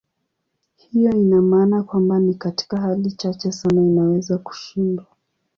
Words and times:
Hiyo 0.75 1.11
ina 1.11 1.41
maana 1.41 1.83
kwamba 1.83 2.19
ni 2.19 2.33
katika 2.33 2.77
hali 2.81 3.11
chache 3.11 3.51
sana 3.51 3.81
inaweza 3.81 4.37
kushindwa. 4.37 5.05